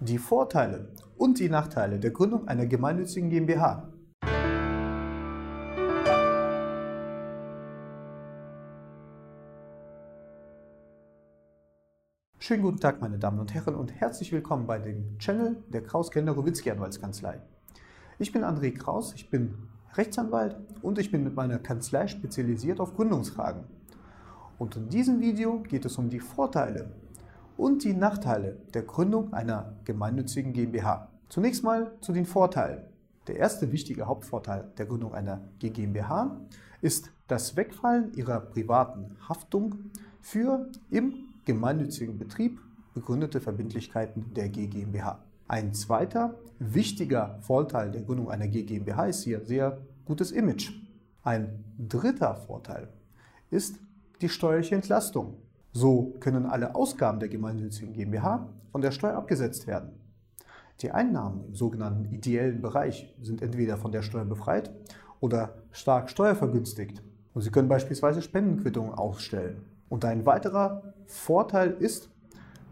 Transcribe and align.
Die 0.00 0.18
Vorteile 0.18 0.92
und 1.16 1.40
die 1.40 1.48
Nachteile 1.48 1.98
der 1.98 2.12
Gründung 2.12 2.46
einer 2.46 2.66
gemeinnützigen 2.66 3.30
GmbH. 3.30 3.88
Schönen 12.38 12.62
guten 12.62 12.78
Tag, 12.78 13.00
meine 13.00 13.18
Damen 13.18 13.40
und 13.40 13.52
Herren, 13.52 13.74
und 13.74 13.92
herzlich 13.92 14.30
willkommen 14.30 14.68
bei 14.68 14.78
dem 14.78 15.18
Channel 15.18 15.56
der 15.66 15.82
Kraus-Kellner-Rowitzki 15.82 16.70
Anwaltskanzlei. 16.70 17.40
Ich 18.20 18.30
bin 18.30 18.44
André 18.44 18.70
Kraus, 18.78 19.14
ich 19.14 19.28
bin 19.28 19.56
Rechtsanwalt 19.94 20.56
und 20.80 21.00
ich 21.00 21.10
bin 21.10 21.24
mit 21.24 21.34
meiner 21.34 21.58
Kanzlei 21.58 22.06
spezialisiert 22.06 22.78
auf 22.78 22.94
Gründungsfragen. 22.94 23.64
Und 24.58 24.76
in 24.76 24.88
diesem 24.90 25.18
Video 25.18 25.58
geht 25.58 25.84
es 25.84 25.98
um 25.98 26.08
die 26.08 26.20
Vorteile 26.20 26.88
und 27.58 27.82
die 27.82 27.92
Nachteile 27.92 28.56
der 28.72 28.82
Gründung 28.82 29.34
einer 29.34 29.74
gemeinnützigen 29.84 30.52
GmbH. 30.52 31.08
Zunächst 31.28 31.64
mal 31.64 31.92
zu 32.00 32.12
den 32.12 32.24
Vorteilen. 32.24 32.84
Der 33.26 33.36
erste 33.36 33.72
wichtige 33.72 34.06
Hauptvorteil 34.06 34.72
der 34.78 34.86
Gründung 34.86 35.12
einer 35.12 35.42
GmbH 35.58 36.40
ist 36.80 37.10
das 37.26 37.56
Wegfallen 37.56 38.14
ihrer 38.14 38.40
privaten 38.40 39.16
Haftung 39.28 39.90
für 40.22 40.70
im 40.88 41.14
gemeinnützigen 41.44 42.16
Betrieb 42.16 42.60
begründete 42.94 43.40
Verbindlichkeiten 43.40 44.32
der 44.34 44.48
GmbH. 44.48 45.18
Ein 45.48 45.74
zweiter 45.74 46.36
wichtiger 46.60 47.38
Vorteil 47.40 47.90
der 47.90 48.02
Gründung 48.02 48.30
einer 48.30 48.46
GmbH 48.46 49.06
ist 49.06 49.24
hier 49.24 49.44
sehr 49.44 49.78
gutes 50.04 50.30
Image. 50.30 50.72
Ein 51.24 51.64
dritter 51.76 52.36
Vorteil 52.36 52.88
ist 53.50 53.80
die 54.20 54.28
steuerliche 54.28 54.76
Entlastung. 54.76 55.36
So 55.72 56.14
können 56.20 56.46
alle 56.46 56.74
Ausgaben 56.74 57.20
der 57.20 57.28
gemeinnützigen 57.28 57.92
GmbH 57.92 58.48
von 58.72 58.80
der 58.80 58.90
Steuer 58.90 59.16
abgesetzt 59.16 59.66
werden. 59.66 59.90
Die 60.80 60.92
Einnahmen 60.92 61.44
im 61.48 61.54
sogenannten 61.54 62.04
ideellen 62.12 62.62
Bereich 62.62 63.14
sind 63.20 63.42
entweder 63.42 63.76
von 63.76 63.92
der 63.92 64.02
Steuer 64.02 64.24
befreit 64.24 64.70
oder 65.20 65.54
stark 65.72 66.08
steuervergünstigt. 66.10 67.02
Und 67.34 67.42
Sie 67.42 67.50
können 67.50 67.68
beispielsweise 67.68 68.22
Spendenquittungen 68.22 68.94
ausstellen. 68.94 69.64
Und 69.88 70.04
ein 70.04 70.24
weiterer 70.26 70.94
Vorteil 71.06 71.70
ist, 71.78 72.10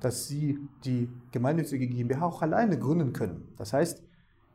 dass 0.00 0.28
Sie 0.28 0.58
die 0.84 1.08
gemeinnützige 1.30 1.86
GmbH 1.86 2.24
auch 2.24 2.42
alleine 2.42 2.78
gründen 2.78 3.12
können. 3.12 3.48
Das 3.56 3.72
heißt, 3.72 4.02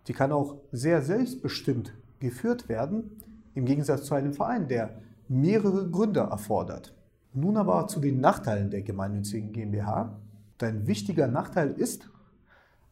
die 0.07 0.13
kann 0.13 0.31
auch 0.31 0.57
sehr 0.71 1.01
selbstbestimmt 1.01 1.93
geführt 2.19 2.69
werden, 2.69 3.21
im 3.53 3.65
Gegensatz 3.65 4.05
zu 4.05 4.15
einem 4.15 4.33
Verein, 4.33 4.67
der 4.67 5.01
mehrere 5.27 5.89
Gründer 5.89 6.23
erfordert. 6.23 6.93
Nun 7.35 7.57
aber 7.57 7.87
zu 7.87 7.99
den 7.99 8.21
Nachteilen 8.21 8.69
der 8.69 8.81
gemeinnützigen 8.81 9.51
GmbH. 9.51 10.17
Ein 10.61 10.87
wichtiger 10.87 11.27
Nachteil 11.27 11.71
ist, 11.71 12.09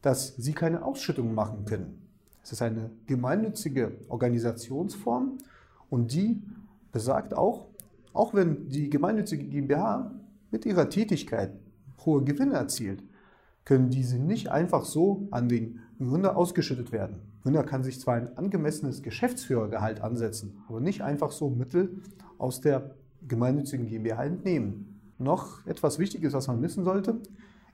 dass 0.02 0.36
Sie 0.36 0.52
keine 0.52 0.84
Ausschüttungen 0.84 1.34
machen 1.34 1.64
können. 1.64 2.06
Es 2.42 2.52
ist 2.52 2.60
eine 2.60 2.90
gemeinnützige 3.06 3.92
Organisationsform 4.10 5.38
und 5.88 6.12
die 6.12 6.42
besagt 6.92 7.34
auch, 7.34 7.68
auch 8.12 8.34
wenn 8.34 8.68
die 8.68 8.90
gemeinnützige 8.90 9.44
GmbH 9.44 10.12
mit 10.50 10.66
ihrer 10.66 10.90
Tätigkeit 10.90 11.52
hohe 12.04 12.22
Gewinne 12.22 12.54
erzielt, 12.54 13.02
können 13.64 13.88
diese 13.88 14.18
nicht 14.18 14.48
einfach 14.48 14.84
so 14.84 15.26
an 15.30 15.48
den 15.48 15.80
Gründer 15.98 16.36
ausgeschüttet 16.36 16.92
werden. 16.92 17.16
Der 17.16 17.42
Gründer 17.44 17.62
kann 17.64 17.82
sich 17.82 17.98
zwar 17.98 18.16
ein 18.16 18.36
angemessenes 18.36 19.02
Geschäftsführergehalt 19.02 20.02
ansetzen, 20.02 20.62
aber 20.68 20.80
nicht 20.80 21.00
einfach 21.00 21.32
so 21.32 21.48
Mittel 21.48 22.02
aus 22.36 22.60
der 22.60 22.94
gemeinnützigen 23.28 23.86
GmbH 23.86 24.24
entnehmen. 24.24 25.00
Noch 25.18 25.66
etwas 25.66 25.98
Wichtiges, 25.98 26.32
was 26.32 26.48
man 26.48 26.60
wissen 26.62 26.84
sollte, 26.84 27.20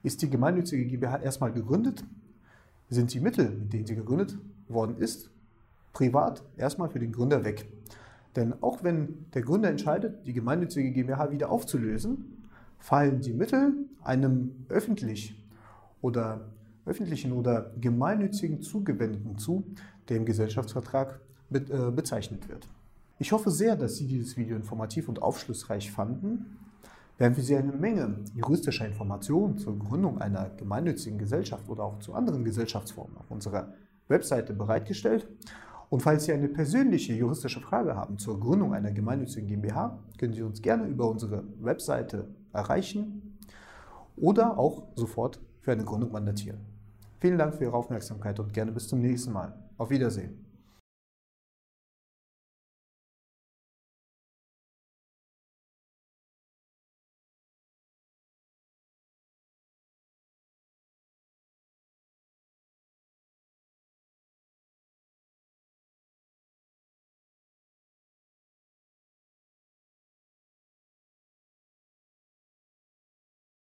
ist 0.02 0.22
die 0.22 0.30
gemeinnützige 0.30 0.86
GmbH 0.86 1.18
erstmal 1.18 1.52
gegründet, 1.52 2.04
sind 2.88 3.12
die 3.14 3.20
Mittel, 3.20 3.50
mit 3.50 3.72
denen 3.72 3.86
sie 3.86 3.94
gegründet 3.94 4.38
worden 4.68 4.96
ist, 4.98 5.30
privat 5.92 6.42
erstmal 6.56 6.88
für 6.88 6.98
den 6.98 7.12
Gründer 7.12 7.44
weg. 7.44 7.68
Denn 8.36 8.54
auch 8.62 8.82
wenn 8.84 9.26
der 9.34 9.42
Gründer 9.42 9.68
entscheidet, 9.68 10.26
die 10.26 10.32
gemeinnützige 10.32 10.90
GmbH 10.92 11.30
wieder 11.30 11.50
aufzulösen, 11.50 12.46
fallen 12.78 13.20
die 13.20 13.32
Mittel 13.32 13.74
einem 14.02 14.66
öffentlich 14.68 15.36
oder 16.00 16.48
öffentlichen 16.86 17.32
oder 17.32 17.72
gemeinnützigen 17.80 18.62
Zugewendeten 18.62 19.38
zu, 19.38 19.64
der 20.08 20.16
im 20.16 20.24
Gesellschaftsvertrag 20.24 21.20
äh, 21.52 21.90
bezeichnet 21.90 22.48
wird. 22.48 22.68
Ich 23.22 23.32
hoffe 23.32 23.50
sehr, 23.50 23.76
dass 23.76 23.96
Sie 23.96 24.06
dieses 24.06 24.38
Video 24.38 24.56
informativ 24.56 25.06
und 25.06 25.20
aufschlussreich 25.20 25.92
fanden. 25.92 26.56
Wir 27.18 27.26
haben 27.26 27.34
für 27.34 27.42
Sie 27.42 27.54
eine 27.54 27.70
Menge 27.70 28.16
juristischer 28.34 28.86
Informationen 28.86 29.58
zur 29.58 29.78
Gründung 29.78 30.22
einer 30.22 30.48
gemeinnützigen 30.56 31.18
Gesellschaft 31.18 31.68
oder 31.68 31.84
auch 31.84 31.98
zu 31.98 32.14
anderen 32.14 32.46
Gesellschaftsformen 32.46 33.18
auf 33.18 33.30
unserer 33.30 33.74
Webseite 34.08 34.54
bereitgestellt. 34.54 35.28
Und 35.90 36.00
falls 36.00 36.24
Sie 36.24 36.32
eine 36.32 36.48
persönliche 36.48 37.12
juristische 37.12 37.60
Frage 37.60 37.94
haben 37.94 38.16
zur 38.16 38.40
Gründung 38.40 38.72
einer 38.72 38.90
gemeinnützigen 38.90 39.48
GmbH, 39.48 39.98
können 40.16 40.32
Sie 40.32 40.42
uns 40.42 40.62
gerne 40.62 40.86
über 40.86 41.06
unsere 41.10 41.44
Webseite 41.60 42.26
erreichen 42.54 43.36
oder 44.16 44.58
auch 44.58 44.84
sofort 44.94 45.42
für 45.60 45.72
eine 45.72 45.84
Gründung 45.84 46.10
mandatieren. 46.10 46.60
Vielen 47.18 47.36
Dank 47.36 47.56
für 47.56 47.64
Ihre 47.64 47.74
Aufmerksamkeit 47.74 48.40
und 48.40 48.54
gerne 48.54 48.72
bis 48.72 48.88
zum 48.88 49.00
nächsten 49.00 49.32
Mal. 49.32 49.52
Auf 49.76 49.90
Wiedersehen. 49.90 50.49